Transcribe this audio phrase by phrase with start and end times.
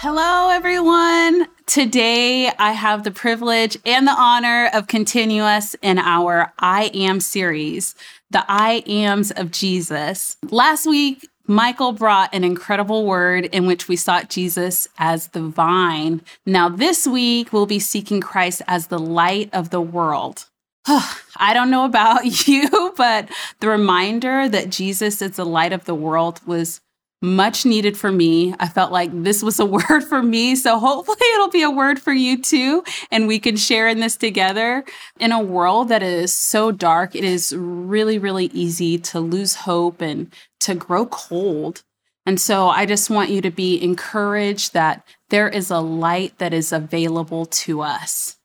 [0.00, 1.48] Hello, everyone.
[1.64, 7.18] Today, I have the privilege and the honor of continue us in our I Am
[7.18, 7.94] series,
[8.30, 10.36] the I Ams of Jesus.
[10.50, 16.20] Last week, Michael brought an incredible word in which we sought Jesus as the vine.
[16.44, 20.44] Now, this week, we'll be seeking Christ as the light of the world.
[20.86, 25.94] I don't know about you, but the reminder that Jesus is the light of the
[25.94, 26.82] world was
[27.22, 28.54] much needed for me.
[28.60, 30.54] I felt like this was a word for me.
[30.54, 32.84] So hopefully it'll be a word for you too.
[33.10, 34.84] And we can share in this together.
[35.18, 40.00] In a world that is so dark, it is really, really easy to lose hope
[40.00, 41.82] and to grow cold.
[42.26, 46.52] And so I just want you to be encouraged that there is a light that
[46.52, 48.36] is available to us.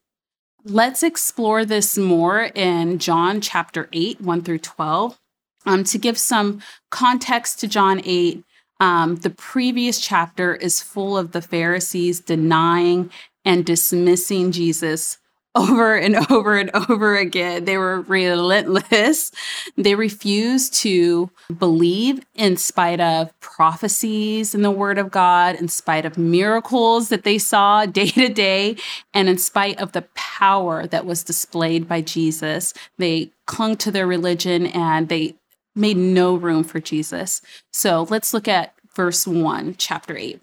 [0.64, 5.18] Let's explore this more in John chapter 8, 1 through 12.
[5.64, 8.44] Um, to give some context to John 8,
[8.82, 13.12] um, the previous chapter is full of the Pharisees denying
[13.46, 15.20] and dismissing Jesus
[15.54, 17.66] over and over and over again.
[17.66, 19.32] They were relentless.
[19.78, 26.06] They refused to believe in spite of prophecies in the Word of God, in spite
[26.06, 28.78] of miracles that they saw day to day,
[29.14, 32.74] and in spite of the power that was displayed by Jesus.
[32.98, 35.36] They clung to their religion and they
[35.76, 37.42] made no room for Jesus.
[37.72, 40.42] So let's look at verse 1, chapter 8.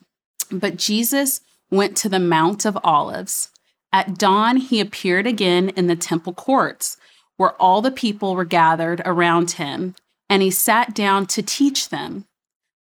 [0.51, 1.41] But Jesus
[1.71, 3.51] went to the Mount of Olives.
[3.93, 6.97] At dawn, he appeared again in the temple courts,
[7.37, 9.95] where all the people were gathered around him,
[10.29, 12.25] and he sat down to teach them.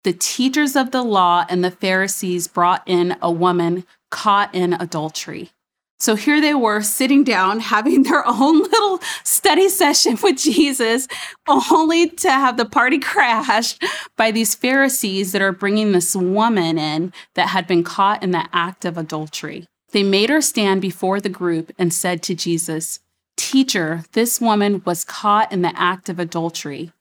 [0.05, 5.51] The teachers of the law and the Pharisees brought in a woman caught in adultery.
[5.99, 11.09] So here they were sitting down, having their own little study session with Jesus,
[11.49, 13.83] only to have the party crashed
[14.17, 18.47] by these Pharisees that are bringing this woman in that had been caught in the
[18.53, 19.67] act of adultery.
[19.93, 23.01] They made her stand before the group and said to Jesus,
[23.37, 26.93] Teacher, this woman was caught in the act of adultery.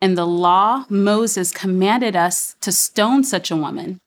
[0.00, 4.00] And the law, Moses commanded us to stone such a woman.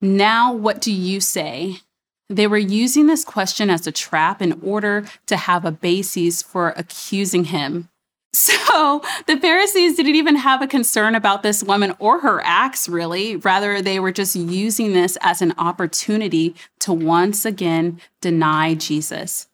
[0.00, 1.78] Now, what do you say?
[2.28, 6.70] They were using this question as a trap in order to have a basis for
[6.76, 7.88] accusing him.
[8.34, 13.36] So the Pharisees didn't even have a concern about this woman or her acts, really.
[13.36, 19.48] Rather, they were just using this as an opportunity to once again deny Jesus.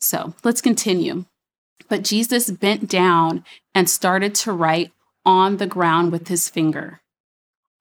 [0.00, 1.26] So let's continue.
[1.88, 3.44] But Jesus bent down
[3.74, 4.92] and started to write
[5.26, 7.00] on the ground with his finger.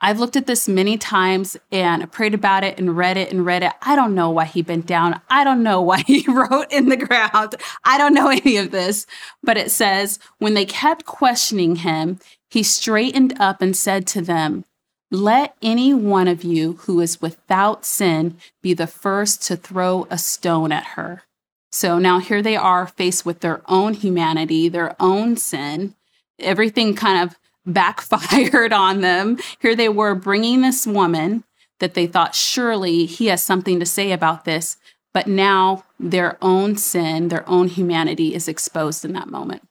[0.03, 3.63] I've looked at this many times and prayed about it and read it and read
[3.63, 3.71] it.
[3.81, 5.21] I don't know why he bent down.
[5.29, 7.55] I don't know why he wrote in the ground.
[7.85, 9.07] I don't know any of this.
[9.41, 12.19] But it says, when they kept questioning him,
[12.49, 14.65] he straightened up and said to them,
[15.09, 20.17] Let any one of you who is without sin be the first to throw a
[20.17, 21.23] stone at her.
[21.71, 25.95] So now here they are faced with their own humanity, their own sin.
[26.39, 29.37] Everything kind of backfired on them.
[29.59, 31.43] Here they were bringing this woman
[31.79, 34.77] that they thought surely he has something to say about this,
[35.13, 39.67] but now their own sin, their own humanity is exposed in that moment.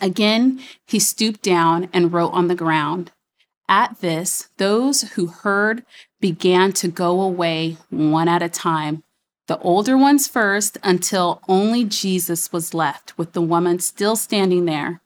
[0.00, 3.12] Again, he stooped down and wrote on the ground.
[3.68, 5.84] At this, those who heard
[6.20, 9.02] began to go away one at a time,
[9.46, 15.00] the older ones first, until only Jesus was left, with the woman still standing there.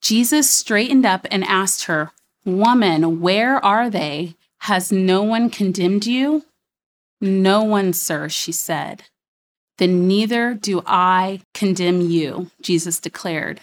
[0.00, 2.12] Jesus straightened up and asked her,
[2.44, 4.34] Woman, where are they?
[4.60, 6.44] Has no one condemned you?
[7.20, 9.04] No one, sir, she said.
[9.78, 13.60] Then neither do I condemn you, Jesus declared.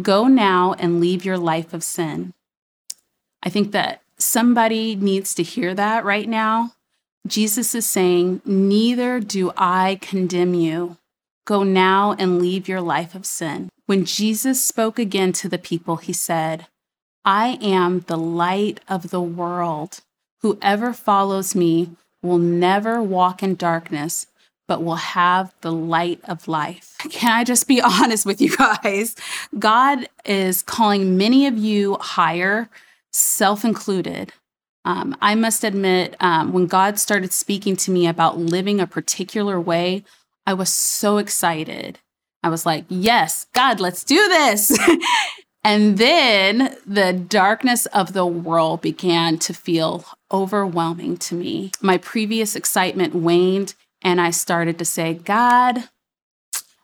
[0.00, 2.34] Go now and leave your life of sin.
[3.42, 6.72] I think that somebody needs to hear that right now.
[7.26, 10.96] Jesus is saying, Neither do I condemn you.
[11.44, 13.68] Go now and leave your life of sin.
[13.86, 16.66] When Jesus spoke again to the people, he said,
[17.24, 20.00] I am the light of the world.
[20.42, 21.90] Whoever follows me
[22.20, 24.26] will never walk in darkness,
[24.66, 26.96] but will have the light of life.
[27.10, 29.14] Can I just be honest with you guys?
[29.58, 32.68] God is calling many of you higher,
[33.12, 34.32] self included.
[34.84, 39.60] Um, I must admit, um, when God started speaking to me about living a particular
[39.60, 40.04] way,
[40.46, 41.98] I was so excited.
[42.46, 44.78] I was like, yes, God, let's do this.
[45.64, 51.72] and then the darkness of the world began to feel overwhelming to me.
[51.82, 55.88] My previous excitement waned, and I started to say, God,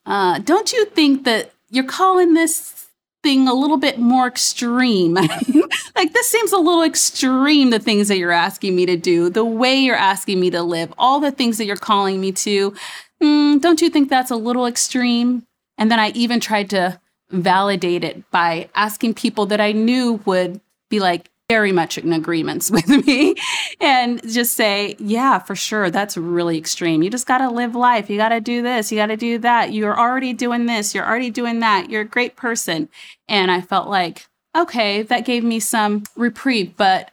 [0.04, 2.88] uh, don't you think that you're calling this
[3.22, 5.14] thing a little bit more extreme?
[5.94, 9.44] like, this seems a little extreme, the things that you're asking me to do, the
[9.44, 12.74] way you're asking me to live, all the things that you're calling me to.
[13.22, 15.46] Mm, don't you think that's a little extreme?
[15.82, 17.00] And then I even tried to
[17.30, 22.70] validate it by asking people that I knew would be like, very much in agreements
[22.70, 23.34] with me
[23.80, 27.02] and just say, yeah, for sure, that's really extreme.
[27.02, 28.08] You just got to live life.
[28.08, 28.92] You got to do this.
[28.92, 29.72] You got to do that.
[29.72, 30.94] You're already doing this.
[30.94, 31.90] You're already doing that.
[31.90, 32.88] You're a great person.
[33.28, 37.10] And I felt like, okay, that gave me some reprieve, but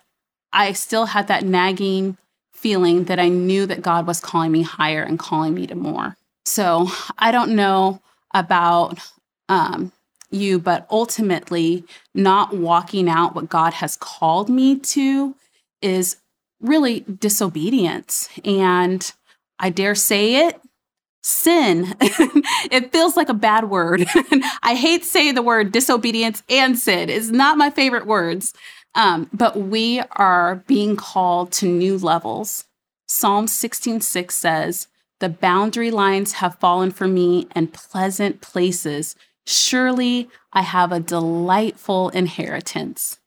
[0.54, 2.18] I still had that nagging
[2.54, 6.18] feeling that I knew that God was calling me higher and calling me to more.
[6.45, 6.88] So
[7.18, 8.00] I don't know
[8.33, 8.99] about
[9.47, 9.91] um,
[10.31, 11.83] you, but ultimately,
[12.13, 15.35] not walking out what God has called me to
[15.81, 16.17] is
[16.61, 18.29] really disobedience.
[18.43, 19.11] And
[19.57, 20.61] I dare say it
[21.23, 21.95] sin.
[22.71, 24.05] it feels like a bad word.
[24.63, 27.09] I hate saying the word disobedience and sin.
[27.09, 28.53] It's not my favorite words.
[28.95, 32.65] Um, but we are being called to new levels.
[33.07, 34.87] Psalm 16:6 says,
[35.19, 39.16] "The boundary lines have fallen for me and pleasant places
[39.50, 43.18] Surely I have a delightful inheritance.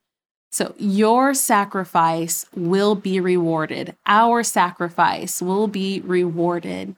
[0.52, 3.96] So your sacrifice will be rewarded.
[4.06, 6.94] Our sacrifice will be rewarded.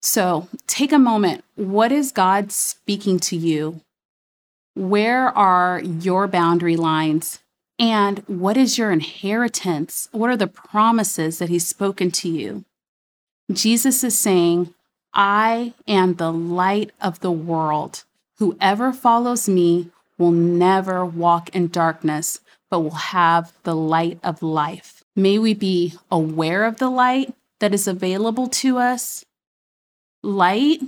[0.00, 1.44] So take a moment.
[1.56, 3.82] What is God speaking to you?
[4.74, 7.40] Where are your boundary lines?
[7.78, 10.08] And what is your inheritance?
[10.12, 12.64] What are the promises that He's spoken to you?
[13.52, 14.74] Jesus is saying,
[15.12, 18.04] I am the light of the world.
[18.38, 25.04] Whoever follows me will never walk in darkness, but will have the light of life.
[25.14, 29.24] May we be aware of the light that is available to us.
[30.22, 30.80] Light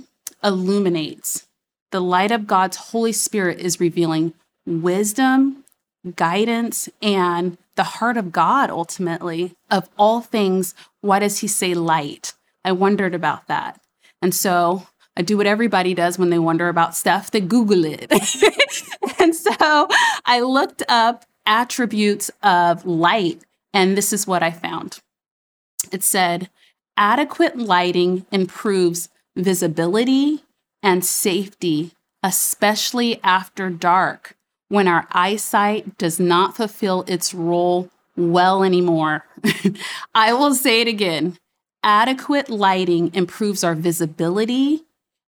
[0.43, 1.47] illuminates.
[1.91, 4.33] The light of God's Holy Spirit is revealing
[4.65, 5.63] wisdom,
[6.15, 9.55] guidance, and the heart of God ultimately.
[9.69, 12.33] Of all things, why does he say light?
[12.63, 13.79] I wondered about that.
[14.21, 18.11] And so I do what everybody does when they wonder about stuff, they Google it.
[19.19, 19.87] and so
[20.25, 23.41] I looked up attributes of light,
[23.73, 24.99] and this is what I found.
[25.91, 26.49] It said,
[26.97, 30.43] adequate lighting improves visibility
[30.83, 34.35] and safety, especially after dark
[34.69, 39.25] when our eyesight does not fulfill its role well anymore.
[40.15, 41.37] I will say it again.
[41.87, 44.83] Adequate lighting improves our visibility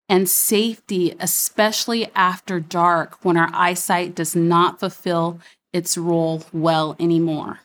[0.10, 5.40] and safety, especially after dark when our eyesight does not fulfill
[5.72, 7.62] its role well anymore.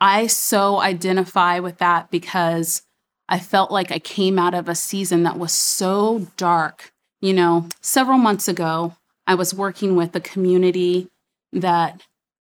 [0.00, 2.82] I so identify with that because
[3.28, 6.92] I felt like I came out of a season that was so dark.
[7.20, 8.96] You know, several months ago,
[9.28, 11.06] I was working with a community
[11.52, 12.02] that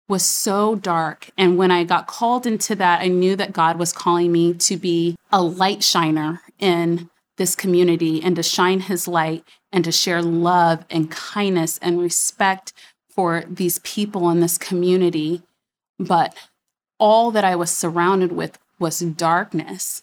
[0.08, 1.30] was so dark.
[1.36, 4.76] And when I got called into that, I knew that God was calling me to
[4.76, 10.22] be a light shiner in this community and to shine his light and to share
[10.22, 12.72] love and kindness and respect
[13.10, 15.42] for these people in this community.
[15.98, 16.36] But
[16.98, 20.02] all that I was surrounded with was darkness.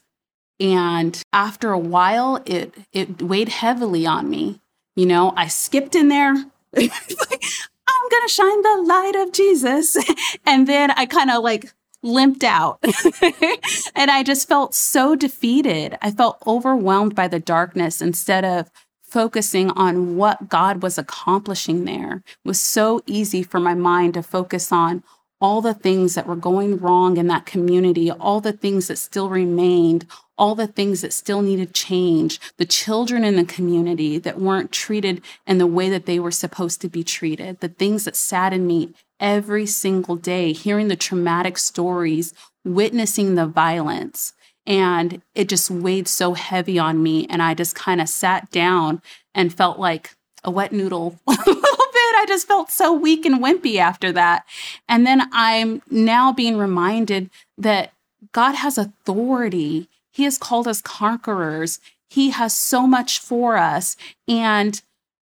[0.60, 4.60] And after a while, it it weighed heavily on me.
[4.96, 6.46] You know, I skipped in there.
[8.04, 9.98] I'm gonna shine the light of Jesus.
[10.46, 12.80] And then I kind of like limped out.
[13.96, 15.98] and I just felt so defeated.
[16.02, 18.70] I felt overwhelmed by the darkness instead of
[19.04, 22.24] focusing on what God was accomplishing there.
[22.26, 25.02] It was so easy for my mind to focus on
[25.40, 29.30] all the things that were going wrong in that community, all the things that still
[29.30, 30.06] remained,
[30.38, 35.22] all the things that still needed change, the children in the community that weren't treated
[35.46, 38.94] in the way that they were supposed to be treated, the things that saddened me
[39.20, 42.34] every single day, hearing the traumatic stories,
[42.66, 44.34] witnessing the violence.
[44.66, 47.28] And it just weighed so heavy on me.
[47.30, 49.02] And I just kind of sat down
[49.36, 52.16] and felt like a wet noodle a little bit.
[52.16, 54.46] I just felt so weak and wimpy after that.
[54.88, 57.92] And then I'm now being reminded that
[58.32, 59.90] God has authority.
[60.14, 61.80] He has called us conquerors.
[62.10, 63.98] He has so much for us.
[64.28, 64.82] And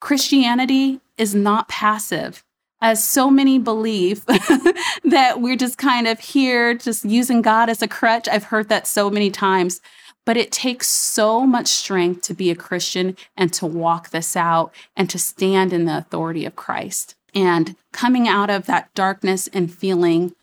[0.00, 2.44] Christianity is not passive
[2.80, 4.26] as so many believe
[5.04, 8.26] that we're just kind of here, just using God as a crutch.
[8.28, 9.80] I've heard that so many times.
[10.24, 14.72] But it takes so much strength to be a Christian and to walk this out
[14.96, 17.14] and to stand in the authority of Christ.
[17.34, 20.34] And coming out of that darkness and feeling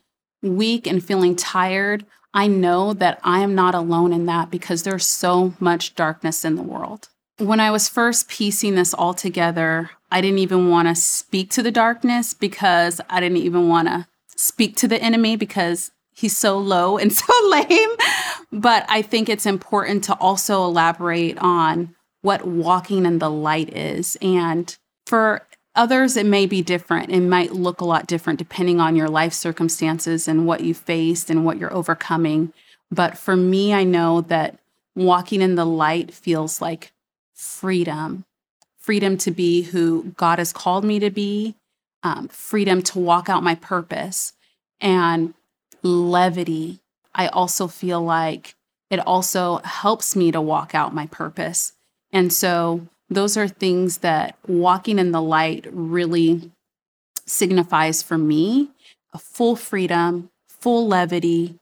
[0.42, 5.06] weak and feeling tired, I know that I am not alone in that because there's
[5.06, 7.08] so much darkness in the world.
[7.38, 11.62] When I was first piecing this all together, I didn't even want to speak to
[11.62, 14.06] the darkness because I didn't even want to
[14.36, 17.90] speak to the enemy because he's so low and so lame.
[18.52, 24.16] But I think it's important to also elaborate on what walking in the light is.
[24.20, 25.46] And for
[25.80, 27.10] others, it may be different.
[27.10, 31.30] It might look a lot different depending on your life circumstances and what you faced
[31.30, 32.52] and what you're overcoming.
[32.90, 34.58] But for me, I know that
[34.94, 36.92] walking in the light feels like
[37.34, 38.24] freedom
[38.80, 41.54] freedom to be who God has called me to be,
[42.02, 44.32] um, freedom to walk out my purpose,
[44.80, 45.34] and
[45.82, 46.80] levity.
[47.14, 48.54] I also feel like
[48.90, 51.74] it also helps me to walk out my purpose.
[52.12, 56.50] And so those are things that walking in the light really
[57.26, 58.70] signifies for me
[59.12, 61.56] a full freedom, full levity,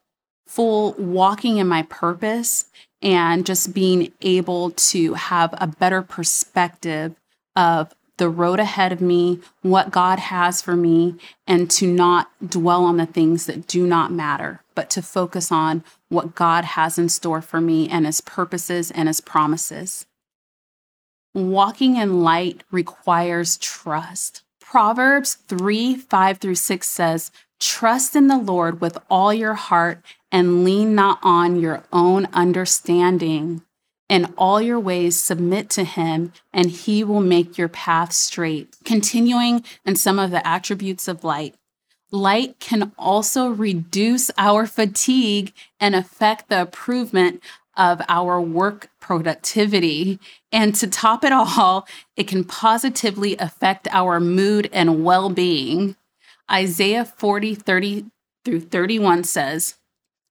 [0.46, 2.66] full walking in my purpose,
[3.00, 7.14] and just being able to have a better perspective
[7.56, 11.14] of the road ahead of me, what God has for me,
[11.46, 15.84] and to not dwell on the things that do not matter, but to focus on
[16.08, 20.04] what God has in store for me and his purposes and his promises.
[21.34, 24.42] Walking in light requires trust.
[24.60, 27.30] Proverbs 3 5 through 6 says,
[27.60, 33.62] Trust in the Lord with all your heart and lean not on your own understanding.
[34.08, 38.74] In all your ways, submit to him, and he will make your path straight.
[38.84, 41.54] Continuing in some of the attributes of light.
[42.10, 47.42] Light can also reduce our fatigue and affect the improvement
[47.78, 50.18] of our work productivity.
[50.52, 55.96] And to top it all, it can positively affect our mood and well being.
[56.50, 58.06] Isaiah 40, 30
[58.44, 59.76] through 31 says,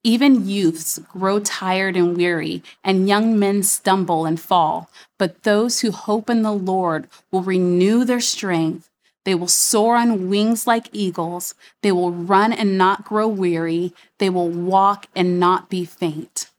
[0.04, 4.90] even youths grow tired and weary, and young men stumble and fall.
[5.20, 8.90] But those who hope in the Lord will renew their strength.
[9.26, 11.56] They will soar on wings like eagles.
[11.82, 13.94] They will run and not grow weary.
[14.20, 16.50] They will walk and not be faint.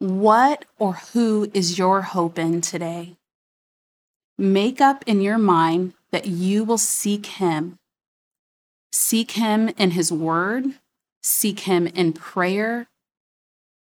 [0.00, 3.18] What or who is your hope in today?
[4.38, 7.78] Make up in your mind that you will seek Him.
[8.90, 10.64] Seek Him in His Word,
[11.22, 12.88] seek Him in prayer,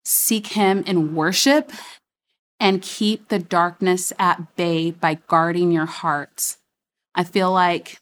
[0.03, 1.71] seek Him in worship,
[2.59, 6.57] and keep the darkness at bay by guarding your hearts.
[7.13, 8.01] I feel like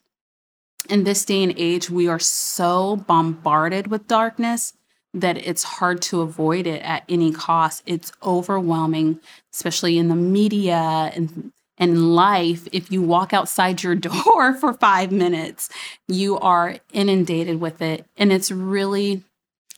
[0.89, 4.71] in this day and age, we are so bombarded with darkness
[5.13, 7.83] that it's hard to avoid it at any cost.
[7.85, 9.19] It's overwhelming,
[9.53, 15.11] especially in the media and and life, if you walk outside your door for five
[15.11, 15.69] minutes,
[16.07, 18.05] you are inundated with it.
[18.17, 19.23] And it's really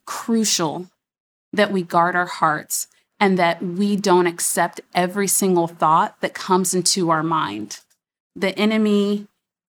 [0.06, 0.88] crucial
[1.54, 2.88] that we guard our hearts
[3.20, 7.80] and that we don't accept every single thought that comes into our mind.
[8.36, 9.28] The enemy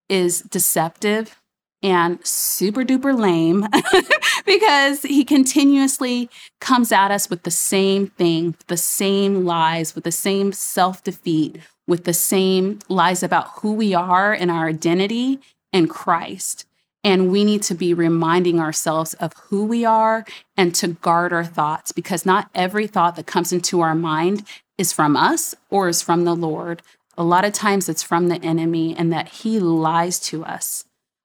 [0.07, 1.38] is deceptive
[1.81, 3.65] and super duper lame
[4.45, 10.11] because he continuously comes at us with the same thing, the same lies, with the
[10.11, 15.39] same self defeat, with the same lies about who we are and our identity
[15.71, 16.65] in Christ.
[17.01, 20.25] And we need to be reminding ourselves of who we are
[20.57, 24.45] and to guard our thoughts because not every thought that comes into our mind
[24.77, 26.81] is from us or is from the Lord.
[27.17, 30.83] A lot of times it's from the enemy and that he lies to us.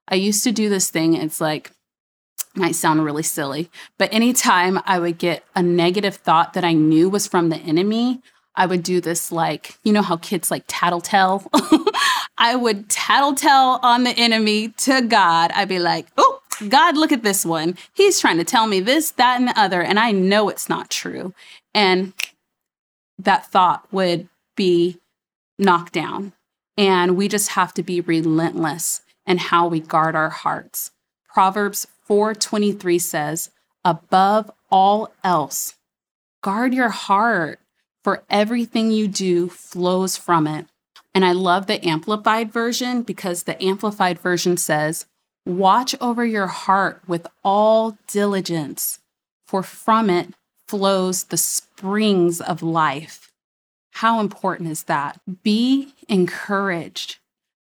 [0.08, 1.70] I used to do this thing, it's like,
[2.54, 7.08] might sound really silly, but anytime I would get a negative thought that I knew
[7.08, 8.20] was from the enemy,
[8.54, 11.44] I would do this like, you know how kids like tattletale?
[12.38, 15.50] I would tattletale on the enemy to God.
[15.54, 17.76] I'd be like, oh, God, look at this one.
[17.94, 19.82] He's trying to tell me this, that, and the other.
[19.82, 21.34] And I know it's not true.
[21.74, 22.12] And
[23.18, 24.98] that thought would be
[25.58, 26.32] knocked down.
[26.76, 30.90] And we just have to be relentless in how we guard our hearts.
[31.28, 33.50] Proverbs 4:23 says,
[33.84, 35.74] "Above all else,
[36.42, 37.60] guard your heart,
[38.02, 40.66] for everything you do flows from it."
[41.14, 45.06] And I love the amplified version because the amplified version says,
[45.46, 48.98] Watch over your heart with all diligence,
[49.46, 50.34] for from it
[50.66, 53.30] flows the springs of life.
[53.92, 55.20] How important is that?
[55.42, 57.18] Be encouraged.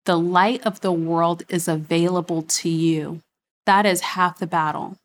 [0.08, 3.22] The light of the world is available to you.
[3.68, 4.98] That is half the battle.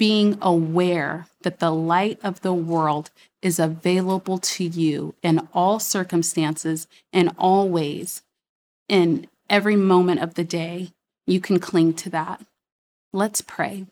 [0.00, 3.10] being aware that the light of the world
[3.42, 8.22] is available to you in all circumstances, in all ways,
[8.88, 10.90] in every moment of the day.
[11.26, 12.40] You can cling to that.
[13.12, 13.84] Let's pray.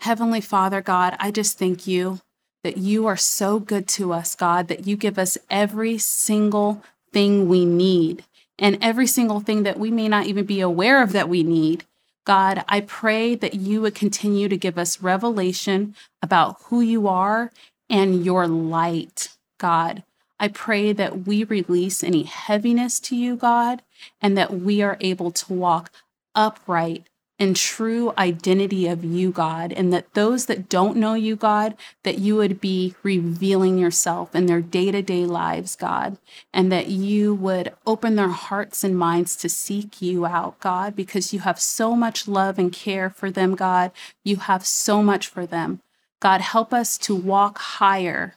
[0.00, 2.20] Heavenly Father, God, I just thank you
[2.64, 6.82] that you are so good to us, God, that you give us every single
[7.12, 8.24] thing we need
[8.58, 11.84] and every single thing that we may not even be aware of that we need.
[12.24, 17.52] God, I pray that you would continue to give us revelation about who you are
[17.88, 20.02] and your light, God.
[20.40, 23.82] I pray that we release any heaviness to you, God,
[24.20, 25.90] and that we are able to walk
[26.34, 27.06] upright
[27.38, 32.18] and true identity of you, God, and that those that don't know you, God, that
[32.18, 36.18] you would be revealing yourself in their day to day lives, God,
[36.52, 41.32] and that you would open their hearts and minds to seek you out, God, because
[41.32, 43.92] you have so much love and care for them, God.
[44.24, 45.80] You have so much for them.
[46.20, 48.34] God, help us to walk higher,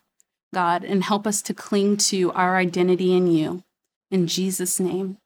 [0.54, 3.64] God, and help us to cling to our identity in you.
[4.12, 5.18] In Jesus' name,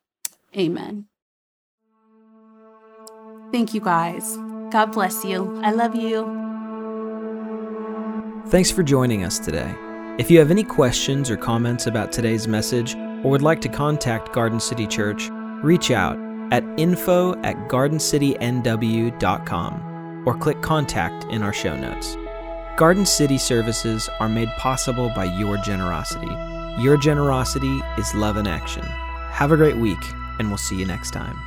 [0.56, 1.08] amen.
[3.56, 4.38] Thank you guys.
[4.70, 5.62] God bless you.
[5.64, 6.26] I love you.
[8.48, 9.74] Thanks for joining us today.
[10.20, 14.34] If you have any questions or comments about today's message or would like to contact
[14.34, 15.30] Garden City Church,
[15.64, 16.20] reach out
[16.52, 22.18] at info at gardencitynw.com or click contact in our show notes.
[22.76, 26.28] Garden City services are made possible by your generosity.
[26.84, 28.84] Your generosity is love in action.
[28.84, 30.04] Have a great week,
[30.40, 31.40] and we'll see you next time.